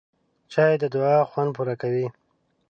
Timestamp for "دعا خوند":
0.93-1.51